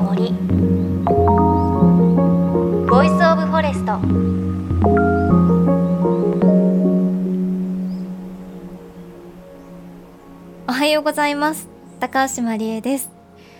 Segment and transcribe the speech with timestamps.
[0.00, 0.32] の森
[2.88, 3.92] Voice of Forest
[10.68, 11.68] おはようございます。
[11.98, 13.10] 高橋万里恵です。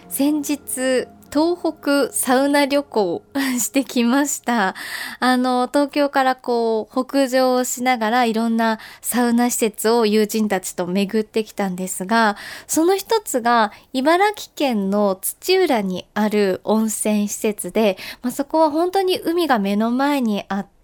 [0.09, 3.23] 先日東北サウナ旅行
[3.59, 4.75] してきました。
[5.21, 12.37] あの、東京からこう、北上しながらいろんなサウナ施設を友人たちと巡ってきたんですが、
[12.67, 20.80] その一つが茨城県の土浦にある温泉施設で、まあ、そこは本当に海が目の前にあって、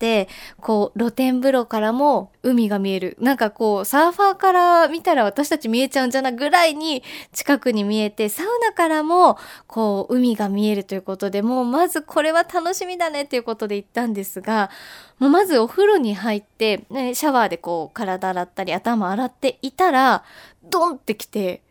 [0.61, 3.17] こう、露天風呂からも海が見える。
[3.21, 14.71] なんかこう、サーファーから見たら私たち見えちゃうんじゃないぐらいに近くに見えて、サウナからもこう、海が見えるということで、もうまずこれは楽しみだねということで行ったんですが、
[15.19, 20.25] もうまずお風呂に入って、ね、シャワーでこう、体洗ったり頭洗っていたら、
[20.65, 21.63] ドンってきて、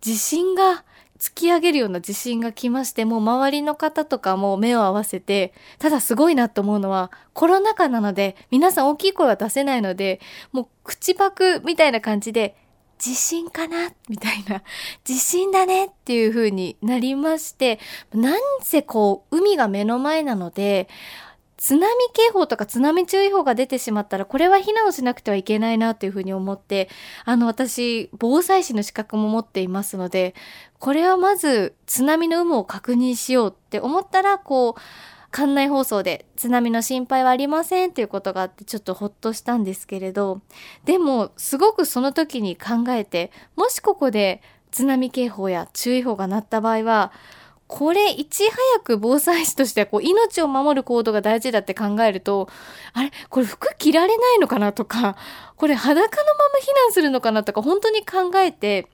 [0.00, 0.84] 地震が
[1.20, 10.18] 突き上げるような地震が来まして、もう周りの方とかも目を合わせて、ただすごいなと思うのは、コロナ禍なので、皆さん大きい声は出せないので、
[10.50, 12.56] もう口パクみたいな感じで、
[12.98, 14.62] 地震かなみたいな、
[15.04, 17.78] 地震だねっていう風になりまして、
[18.14, 20.88] なんせこう、海が目の前なので、
[21.60, 26.88] 津波警報とか津波注意報が出てしまったら、これは避難をしなくてはいけないなというふうに思って、
[27.26, 30.34] あの、私、防災士の資格も持っていますので、
[30.78, 34.80] これはまず津波の有無を確認しようって思ったら、こう、
[35.32, 40.40] 館内放送で津波の心配はありませんということがあってちょっとほっとしたんですけれど、
[40.86, 47.12] でもすごくその時に考えて、もしここで津波警報や注意報が鳴った場合は、
[47.72, 52.48] これいち早く防災士としてはこう命を守る行動が大事だって考えると、
[52.92, 53.12] あれ？
[53.28, 55.16] これ服着られないのかなとか、
[55.54, 58.88] これ裸のまま避難するのかなとか本当に考えて、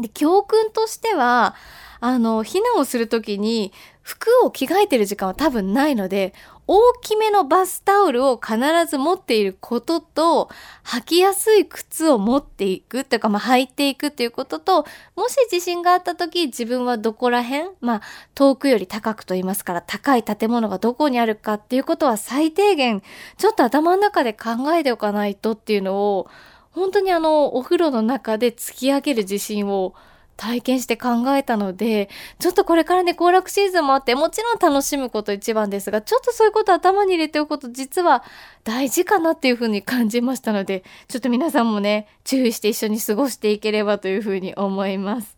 [0.00, 1.54] で、教訓としては、
[2.00, 3.72] あの、避難をするときに
[4.02, 6.34] 服を着替えてる時間は多分ないので、
[6.72, 8.56] 大きめのバスタオルを必
[8.88, 10.48] ず持っていることと、
[10.84, 14.86] 履きやすい靴を持っていくというか、まあ、履いていくっていうことと、
[15.16, 18.02] もし地震があった時、自分はどこら辺まあ、
[18.36, 23.02] 遠くより高くと言いますから、高い建物がどこにあるかっていうことは最低限、
[23.36, 26.28] ちょっと頭の中で考えておかないとっていうのを、
[26.70, 29.94] 本当にあの、お風呂の中で突き上げる地震を
[30.40, 32.08] 体験して考えたので、
[32.38, 38.24] ちょっとこれからね、行楽シーズンもあって、もちろん楽しむこと一番ですが、ちょっとそういうこと頭に入れておくこと実は
[38.64, 45.36] 大事かなっていうふうに感じましたので、ちょっと皆さんもね、注意して一緒に過ごしていければというふうに思います。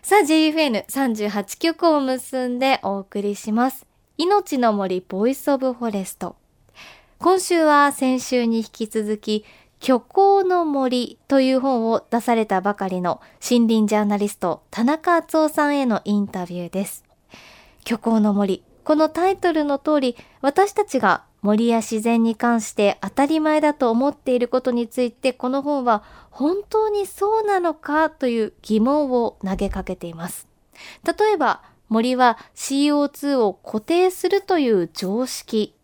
[0.00, 3.86] さあ、JFN38 曲を結んでお送りします。
[4.16, 6.36] 命の森 Voice of Forest。
[7.18, 9.44] 今週は先週に引き続き、
[9.82, 17.04] 虚構の森という本を出されたばかりの森林ジャーナリスト田中淳夫さんへのインタビューです。
[17.84, 18.62] 虚構の森。
[18.84, 30.46] このタイトルの通り、私たちが森や自然に関して当たり前だと思っていることについて、この本は本当にそうなのかという疑問を投げかけています。
[31.04, 35.74] 例えば、森は CO2 を固定するという常識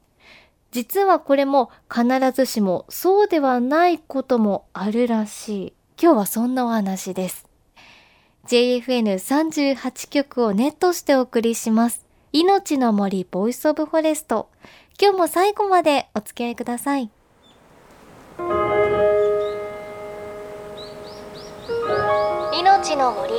[0.77, 5.73] 実はこれも必ずしもそうではないこともあるらしい。
[5.99, 7.49] 今日はそんなお話です。
[8.47, 12.05] JFN38 曲をネットしてお送りします。
[12.31, 14.51] 命の森 Voice of Forest。
[15.01, 17.09] 今日も最後までお付き合いください。
[22.53, 23.33] 命の森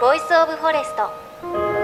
[0.00, 1.75] Voice of Forest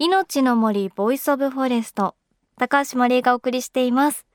[0.00, 2.14] 命の森 Voice of Forest
[2.56, 4.26] 高橋万里恵がお送りしています。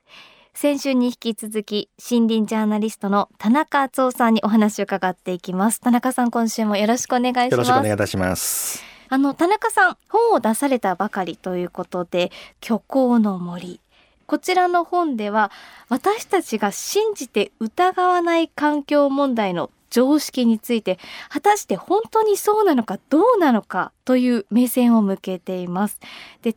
[0.52, 5.80] 先週に引き続き森林ジャーナリストの田中淳夫さんにお話を伺っていきます。
[5.80, 7.50] 田中さん今週もよろしくお願いします。
[7.52, 8.84] よろしくお願いいたします。
[9.08, 12.30] あの田中さん本を出されたばかりということで
[12.62, 13.80] 虚構の森。
[14.26, 15.50] こちらの本では
[15.88, 20.98] 私たちが信じて疑わない環境問題の常識について
[21.28, 26.00] 果たして本当にそうなのかどうなのかという目線を向けています。
[26.42, 26.56] で例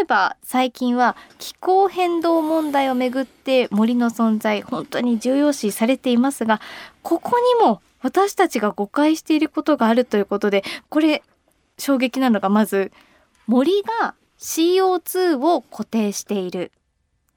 [0.00, 6.60] えば最近は気候変動問題をめぐって森の存在本当に重要視されていますが
[7.04, 11.22] ここにも私たちが誤解していることがあるということでこれ
[11.78, 12.90] 衝撃なのがまず
[13.46, 16.72] 森が CO2 を固定している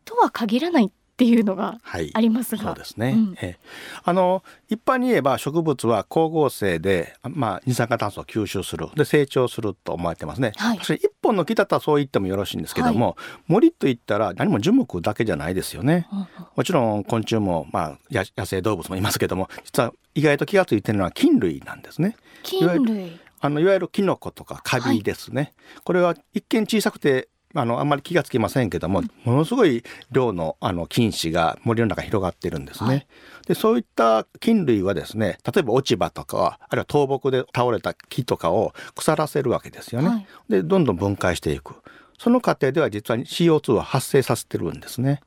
[0.03, 1.79] とは限らないっっていうのが
[2.13, 3.57] ありますが、はい、そうですね、うん、え
[4.03, 8.87] あの一般に言えば植物は光合成で、まあ、二酸化炭素を吸収する。
[8.95, 13.15] で成長すると思われてますね、はい、一本の木だったらそう言ってもよろしいんですけども、はい、
[13.47, 22.15] 森といったら何も樹木だけじゃないですよね、うんもちろん昆虫も、まあ、野生動物もいますけども実は意外と気が付いてるのは菌類なんですね。
[22.41, 23.19] 菌類。
[23.39, 25.53] あのいわゆるキノコとかカビですね、
[25.83, 27.29] これは一見小さくて
[27.61, 32.89] あのあんまり気がつきませんけども、ものすごい量のあの菌糸が森の中に広がってるんですね。
[32.89, 33.07] はい、
[33.47, 40.07] でそういった菌類はですね例えば落ち葉とかあるいは倒木で倒れた木とかを腐らせるわけですよね。
[40.07, 41.75] はい、でどんどん分解していく。
[42.17, 45.21] その過程では実は CO2 を発生させてるんですね。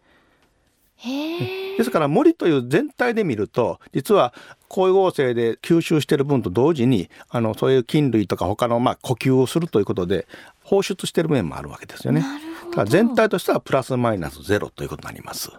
[1.79, 4.35] ですから森という全体で見ると実は
[4.69, 10.27] 光合成で吸収している分と同時にあのそういう菌類とか他のまあ呼吸をするということで
[10.63, 12.25] 放出している面もあるわけですよね。
[12.71, 15.51] だから全体としてはプラスマイナスゼロということになります。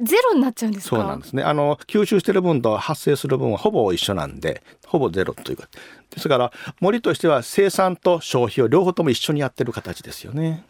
[0.00, 1.42] ゼロになっちゃうんですそうなんですね。
[1.42, 5.68] あの吸収している分と発生する分はほぼ一緒なんで、ほぼゼロというか。
[6.10, 10.64] ですから森としては生産と消費を両方とも一緒にやってる形ですよね。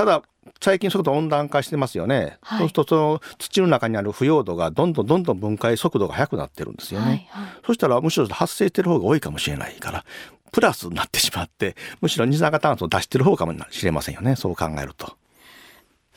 [0.00, 0.22] ただ
[0.62, 10.06] 最近速度温暖化してますよね、はい、そうするとその土の中にある腐葉土がどんどんどんどん分解速度が速くなってるんですよね、はいはい、そしたらむしろ発生してる方が多いかもしれないから
[10.52, 14.36] プラスになってしまってむしろ二酸化炭素を出してる方かもしれませんよね。
[14.36, 15.16] そう考えると。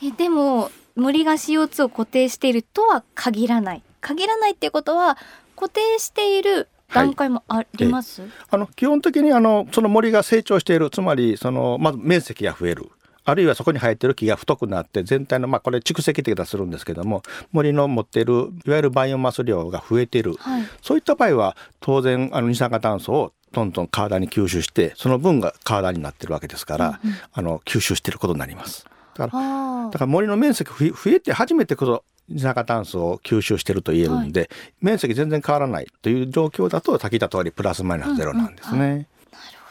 [0.02, 3.82] えでも森が CO2 を固定しているとは限らない。
[4.00, 5.18] 限らないっていうことは
[5.56, 12.90] 固定している段階もあります、はい、あの基本的にあのその森が成長しているつまりそのまず面積が増える
[13.24, 17.22] あるいはそこに生えてる木が太くなって全体のまあこれ蓄積的だするんですけども
[17.52, 28.84] 森の持っているいわゆるバイオマス量が増えている、はい、そういった場合は当然あの二酸化炭素をどんどん体に吸収してその分が体になってるわけですから、うんうん、あの吸収してることになります。
[29.16, 34.48] だからだから森の面積増えて初めてこそ二酸化炭素を吸収してると言えるんで、はい、
[34.80, 38.78] 面積全然変わらないという状況だとさっき言った通りプラスマイナスゼロなんですね。
[38.78, 38.90] うんうん。
[38.96, 39.06] はい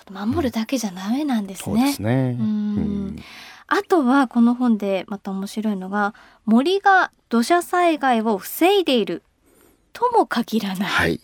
[0.09, 1.75] 守るだけじゃダメなんですね。
[1.75, 2.37] そうですね。
[2.39, 3.15] うん、
[3.67, 6.13] あとはこの本でまた面白いのが
[6.45, 9.23] 森が土砂災害を防いでいる
[9.93, 10.89] とも限らない。
[10.89, 11.21] はい。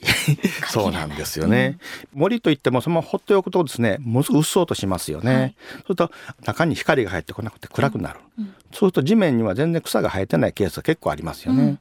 [0.68, 1.80] そうなんですよね。
[2.14, 5.34] うん、森といってもそのまま放っておくとですね、ものすごくうっそうとしますよね。
[5.36, 6.12] はい、そうすると
[6.46, 8.20] 中に光が入ってこなくて暗くなる。
[8.38, 11.80] うんうん、そうすると地面には全然草が生えてないケースが結構ありますよね。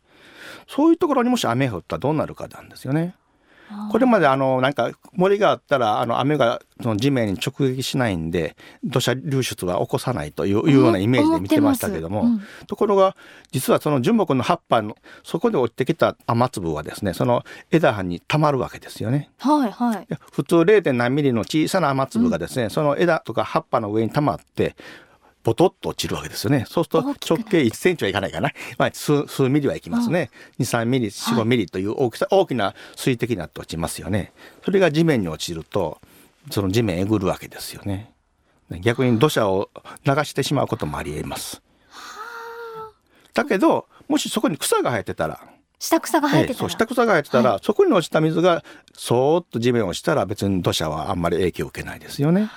[0.67, 3.15] そういうところにもし雨が降ったらどうなるかなんですよね。
[3.91, 13.17] これまであのなんか森があったらあの雨がその地面に直撃しないんで土砂流出は起こさないというようなイメージで見てましたけども、うん、ところが
[13.51, 19.31] 実はその樹木の葉っぱのそこで落ちてきた雨粒はですねその枝葉にたまるわけですよね。
[19.39, 20.93] はいはい、普通 0.
[20.93, 24.77] 何ミリの小さな雨粒がですね、うん、その枝とか葉っぱの上にたまって
[25.45, 26.65] ボトッと落ちるわけですよね。
[26.69, 28.51] そうすると直径1センチはいかないかな。
[28.77, 30.31] まあ、数、数ミリはいきますね。
[30.59, 34.33] 2、3ミリ、4、5ミリという大きさ、大きな水滴になって落ちますよね。
[34.65, 36.01] それが地面に落ちると、
[36.51, 38.13] その地面えぐるわけですよね。
[38.81, 39.71] 逆に土砂を
[40.05, 41.63] 流してしまうこともありえます。
[43.33, 45.41] だけど、もしそこに草が生えてたら、
[45.79, 48.65] 下草が生えてたら、ええ、そう下草が生えてたら、はい、そこに落ちた水が
[48.95, 52.51] そーっと地面をしたら別に土砂はあんまり影響を受けないですよね。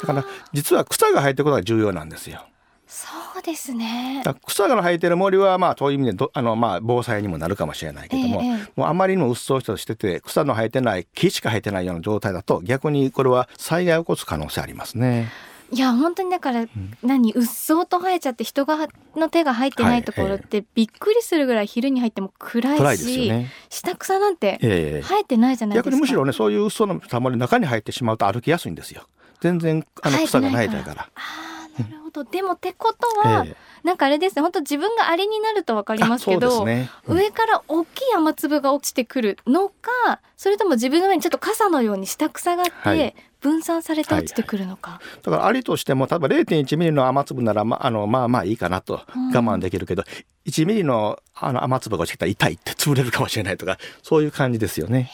[0.00, 2.46] だから実は草が生えてることが重要なんですよ。
[2.86, 3.08] そ
[3.38, 4.22] うですね。
[4.46, 15.30] 草が生えてる森はまあそういう意味であのまあ防災にもなるかもしれないけども、ええ、もうあまりにもうっそうとしてて草の生えてない木しか生えてないような状態だと逆にこれは災害を起こす可能性ありますね。
[15.72, 16.68] いや本当にだから、うん、
[17.02, 29.08] 何うっそうと生えちゃって人がの手が入ってないところってびっくりするぐらい昼に入っても暗いし、ね、下草なんて生えてないじゃないですか、逆にむしろねそういううっそうのたまり中に入ってしまうと歩きやすいんですよ。
[29.40, 31.08] 全然あの草がないだから。
[31.14, 31.46] あ
[31.82, 34.42] なるほど、でもってことは、ええ、なんかあれですね。
[34.42, 36.90] 本当自分があれになると分かりますけど、ね。
[37.06, 45.06] うん、上から大きい雨粒が落ちてくるのかそれとも自分の上にちょっと傘のように下草があって、はい、分散されて落ちてくるのか、はい。
[45.06, 55.10] はい、だからありとしても例えば0.1ミリの雨粒ならまあのまあまあいいかなと我慢できるけど、うん、1ミリのあの雨粒が落ちてきたら痛いって潰れるかもしれないとかそういう感じですよね。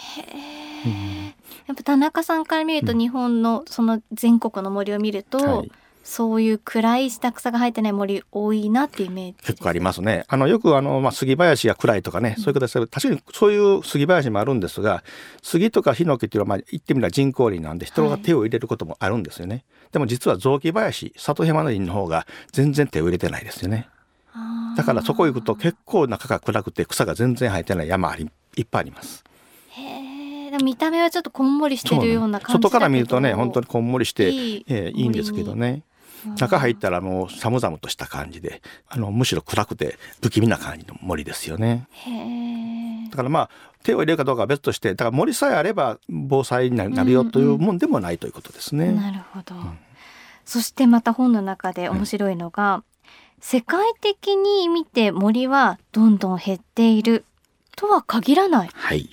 [0.87, 1.35] うん
[1.67, 10.25] やっぱ田中さんから見ると日本のその全国の森を見ると、うんはい、そういう暗い下草が生えてない森多いなっていうイメージ結構ありますね。
[10.29, 15.05] あのよくあのまあ杉林が暗いとかね、そういう形で確かにそういう杉林もあるんですが、
[15.43, 19.55] 杉とかヒノキっていうのはまあ言ってみれば人工林なんで人が手を入れることもあるんですよね。
[19.55, 23.89] はい、でも実は雑木林、里山の林の方が全然手を入れてないですよね。
[24.77, 29.23] だからそこ行くと結構中が暗くて草が全然生えてない山ありいっぱいあります。
[30.59, 35.83] 見た目はちょっとこんもりしてるような感じ外から見るとね本当にこんもりしていい,、えー、いいんですけどね。
[36.37, 41.89] 中入ったらもう寒々とした感じであのむしろ暗くて不気味な感じの森ですよね。
[43.11, 43.51] だからまあ
[43.83, 48.87] 手を入れるかどうかは別としてだから森さえあれば防災になるよというもんでもないということですね。
[48.87, 49.79] うんうん、なるほど、うん、
[50.45, 52.83] そしてまた本の中で面白いのが、うん、
[53.41, 57.25] 世界的に見て森はどんどん減っている
[57.75, 58.71] とは限らない。
[58.73, 59.09] はい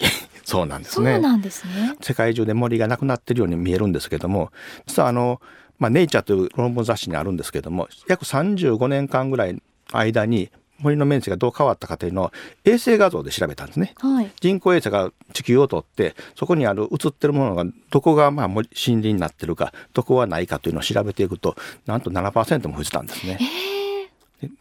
[0.49, 1.13] そうなんですね。
[1.13, 1.95] そうなんですね。
[2.01, 4.51] 世界中で森がなくなっているように見えるんですけども、
[4.87, 5.39] 実はあの、
[5.77, 9.61] まあ、ネイチャーという論文雑誌にあるんですけども、約35年間ぐらい
[9.93, 12.31] 間に森の面積がどう変わったかというのを
[12.65, 23.37] 衛星画像で調べたんですね、はい、人工衛星が地球を撮ってそこにある映ってるものがどこがまあ森林になってるかどこはないかというのを調べていくとなんと7%も増えてたんですね。
[23.41, 23.78] えー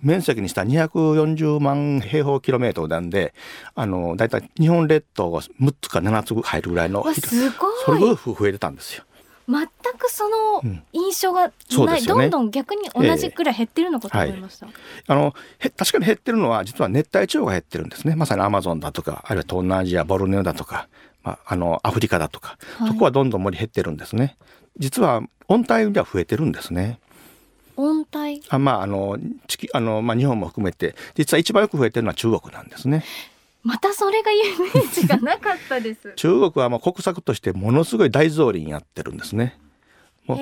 [0.03, 3.35] 面積にしたら240万平方キロメートルなんで、
[3.75, 7.75] あの、だいたい日本列島が6つか7つ入るぐらいの、すごい。
[7.85, 9.05] それぐらい増えてたんですよ。
[9.49, 9.67] 全
[9.99, 15.35] くその印象がない、うんね、どんどん逆に同じくらい減ってるのかと思いました、えーはい、あの
[15.75, 18.15] 確かに減ってるのは実は熱帯地方が減ってるんですね。
[18.15, 20.89] まさにアマゾンだとかあるいは東南アジアボルネオだとか、
[21.23, 24.37] まあ、あのアフリカだとか、はい、そこはどんどん森減ってるんですね。
[24.77, 27.01] 実は温帯では増えてるんですね
[27.79, 28.43] 温帯？
[28.49, 33.05] あまああの地あの、まあ、日本も含めて実は一番よく増えてるのは中国なんですね。
[33.63, 39.59] またそれがイメージがなかったです 中国はもう国策としてものすごい大造林やってるんですね。
[40.27, 40.39] もう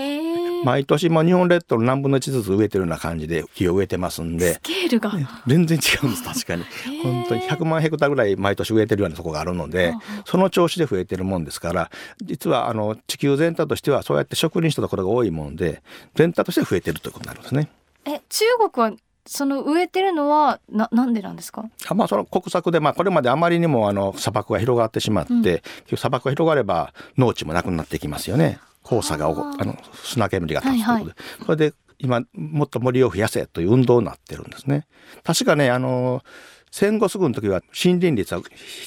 [0.64, 4.54] 毎年も日本列島の何分の1ずつ植えてるような感じで木を植えてますんで。
[4.54, 5.12] スケールが。
[5.46, 6.64] 全然違うんです確かに。
[7.02, 9.94] 本当に100万ヘクターぐらい毎年植えてるようなとこがあるので
[10.24, 11.90] その調子で増えてるもんですから
[12.22, 15.82] 実はあの地球全体としてはそうやって植林したところが多いもんで
[16.14, 17.68] 全体として増えてるということになるんですね。
[18.04, 18.96] え中国は
[19.28, 21.64] その植えてるのはななんでなんですか？
[21.88, 28.60] あまあその国策で、まあ、これまであまりにもあの砂漠が広がってしまって、うん、砂漠が広がれば農地もなくなってきますよね。
[28.86, 31.14] 黄砂があの砂煙が立つということで、はいはい、
[31.44, 34.86] それで今もっと森を増やせという運動になってるんですね。
[35.24, 36.22] 確かねあの
[36.70, 38.42] 戦後すぐの時は森林率は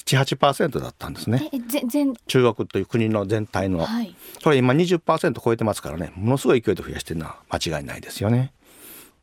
[0.06, 1.50] 78%だったんですね。
[2.28, 8.52] 中国という国の全体の、はい、それ今20%超えてますからねものすごい勢いで増やしてるのは間違いないですよね。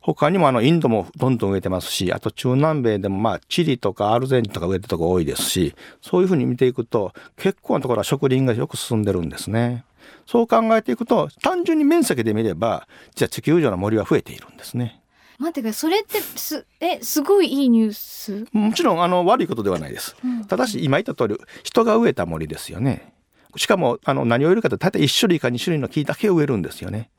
[0.02, 9.84] 他にもあのインドもどんどん植えてますしあと中南米でもまあチリとかアルゼンチンとか植えてるとこ多いですしそういうふうに見ていくと結構なところは植林がよく進んでるんですね。
[10.26, 15.02] そう考えていくと単純に面積で見ればじゃあ地球上の森は増えているんですね。
[15.40, 15.92] 待ってください。
[15.92, 18.46] それってすえすごいいいニュース？
[18.52, 23.14] もちろんあの悪いことではないです、うん、ただし今言った通り人が植えた森ですよね。
[23.56, 27.10] しかもあの何を植えるかと大体1種類か2種類の木だけを植えるんですよね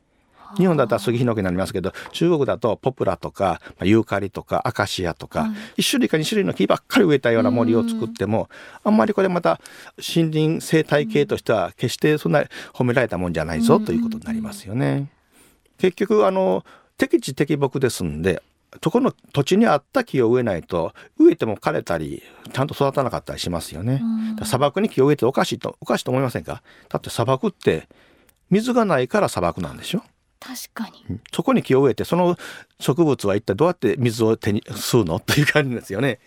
[0.56, 8.48] 日本だったら杉ヒノキになりますけど中国だとポプラとかユーカリとかアカシアとか、はい、1種類か2種類の木ばっかり植えたような森を作っても
[8.84, 9.60] あんまりこれまた
[9.96, 15.08] 森林生態系としては決してそんな褒められたもんじゃないぞということになりますよね。
[15.78, 16.64] 結局あの
[16.96, 18.42] 適地適木ですんで
[18.82, 24.02] そこの土地にあった木を植えないと植えても枯れたりちゃんと育たなかったりしますよね。
[24.44, 26.62] 砂漠に木を植えておかしいとおかしいと思いませんか？
[26.88, 27.88] だって砂漠って
[28.50, 30.02] 水がないから砂漠なんでしょ？
[30.40, 32.36] 確かに、そこに木を植えてその
[32.80, 35.18] 植物は一体どうやって水を手に吸うの？
[35.20, 36.20] という感じですよね。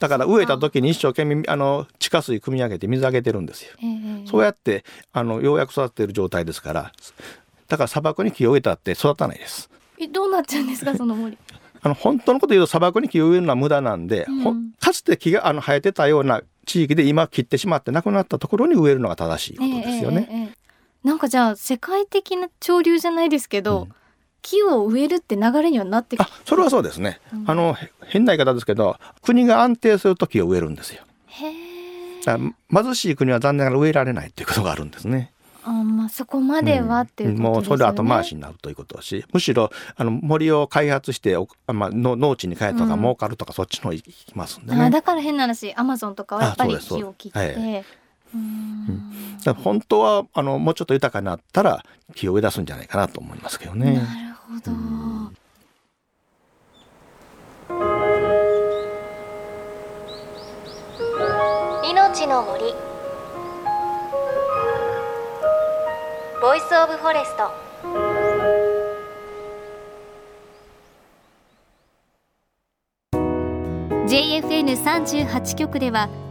[0.00, 3.70] だから植えた時に一生懸命あの地下水汲み上げて水あげてるんですよ。
[3.80, 6.92] えー、そうやってあのようやく育っている状態ですから
[7.68, 9.70] だから砂漠に木を植えたって育たないです。
[9.98, 10.94] えどうなっちゃうんですか？
[10.98, 11.38] その森
[11.80, 20.26] あの本当のこと言うと砂漠に木を植えるのは無駄なんで、うん、かつて木があの生えてたような地域で今切ってしまってなくなったところに植えるのが正しいことですよね。
[20.30, 20.43] えーえー
[21.04, 23.88] なんかじゃあ世界的な潮流じゃないですけど、うん、
[24.40, 31.02] 木を植えるって流れにはなってあそれはそうですね、うん、あの変な言い方ですけど国が安定すると木を植えるんですよ。
[31.26, 31.74] へ
[32.70, 35.30] 貧しい国は残念ながら植えられないっていうことがあるんですね。
[35.62, 44.90] あまあそこまではっていう、ねうん、もうそれ後回しになるということだしむしろあの森を開発してまあ、の農地に変えとか儲かるとか、そっちの方行きますんでね。
[44.90, 47.84] だから変な話アマゾンとかはやっぱり木を切って。
[48.34, 53.94] うん、本当はあのもうちょっと豊かになったら木を植え出すんじゃないかなと思いますけどね。
[53.94, 54.72] なるほど、
[61.88, 62.74] 命の森。
[66.42, 67.64] Voice of Forest。
[74.06, 76.08] JFN38 局では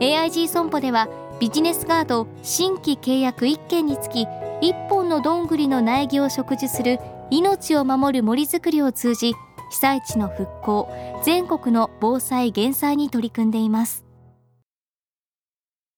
[0.00, 1.08] AIG 損保では
[1.40, 4.26] ビジネスガード新規契約1件につき
[4.60, 6.98] 1本のどんぐりの苗木を植樹する
[7.30, 9.32] 命を守る森づくりを通じ
[9.70, 10.88] 被災地の復興
[11.24, 14.04] 全国の防災減災に取り組んでいます。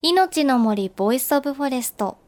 [0.00, 2.18] 命の森 Voice of Forest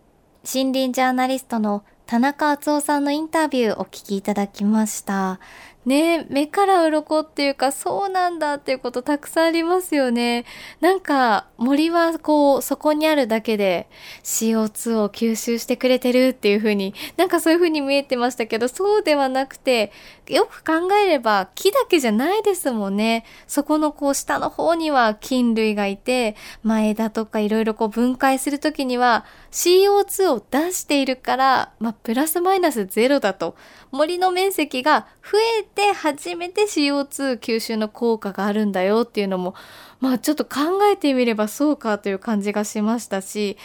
[0.42, 5.38] 森林ジャーナリストの田中淳夫さんのインタビューお聞きいただきました。
[5.86, 10.44] ね目から鱗っていうか、そうなんだっていうことたくさんありますよね。
[10.80, 13.88] なんか、森はこう、そこにあるだけで
[14.22, 19.92] CO2 を吸収してくれてるっていう風に、なんかそういう風に見えてましたけど、そうではなくて、
[20.28, 23.24] よく考えれば木だけじゃないですもんね。
[23.46, 33.56] そこのこう、下の方には菌類がいて、まあ枝とかいろいろこう分解するときには CO2 を出しているから、まあプラスマイナスゼロだと。
[33.90, 39.54] 森の面積が増えて初めて CO2 吸収の効果があるんだよっていうのも
[40.00, 43.56] まあちょっと考えてみればそうかという感じがしましたし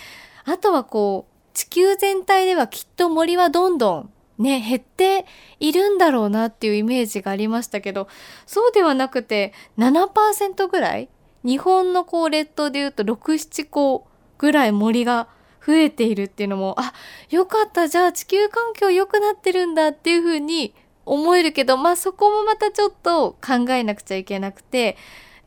[0.46, 5.26] あとはこう地球全体ではきっと森はどんどんね、減って
[5.60, 8.08] いるんだろうなっていうイメージがありましたけど、
[8.46, 11.10] そうではなくて7%ぐらい
[11.44, 14.08] 日本のこう列島で言うと6、7個
[14.38, 15.30] ぐらい森が
[15.66, 16.94] 増えているっていうのも、あ、
[17.30, 20.74] よかった、じゃあ地球環境良くなってるんだっていうふうに
[21.06, 24.98] 思えるけど、まあそこもまたちょっと考えなくちゃいけなくて、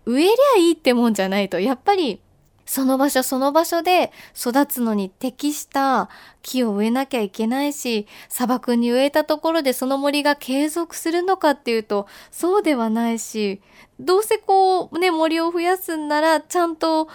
[0.06, 2.20] 植えりゃいいってもんじゃないと、やっぱり
[2.64, 6.10] その場所その場所で育つのに適した
[6.42, 13.62] 木を植えなきゃいけないし、砂漠に植えたところでその森が継続するのかっていうと、そうではないし、
[13.98, 17.08] どうせこうね、森を増やすんならちゃんと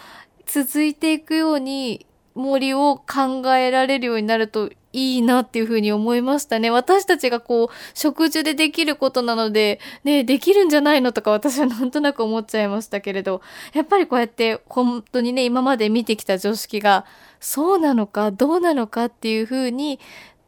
[0.48, 6.70] 続いていくように森を考えられるようになるといいなっていうふうに思いましたね。
[6.70, 13.42] 私たちがこう、植樹でできることなので、ね、できるんじゃないのとか私はなんとなく思っちゃいましたけれど、
[13.74, 17.06] やっぱりこうやって本当にね、今まで見てきた常識が、
[17.40, 20.00] そうなのか、どうなのかっていうふうに、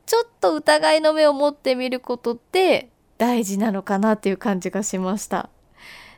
[0.06, 5.50] ちょっと疑いの目を持ってみることって大事なのかなっていう感じがしました。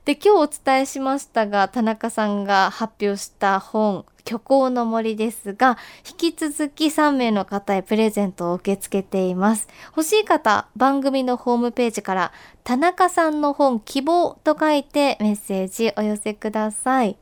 [0.06, 9.70] で、今日お伝えしましたが、田中さんが発表した本、虚構の森ですが、引き続き3名の方へプレゼントを受け付けています。
[9.96, 12.34] 欲しい方、番組のホームページから、
[12.66, 17.18] 田中さんの本希望と書いてメッセージお寄せください。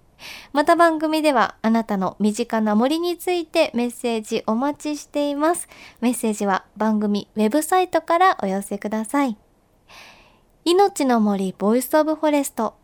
[0.53, 5.67] また番組ではあなたの身近な森についてメッセージお待ちしています。
[6.01, 9.37] メッセージは番組ウェブサイトからお寄せください。
[10.63, 12.75] 命の森 Voice of Forest。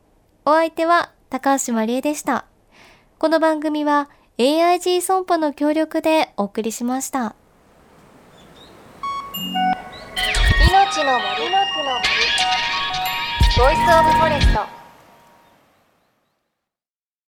[0.45, 2.50] お相手は高橋万里恵でした。
[3.21, 7.35] この番組は AIG 損保の協力でお送りしました。
[10.67, 11.29] 命の森。
[11.51, 12.09] の木の森。
[13.59, 14.80] ボイスオブフォレスト。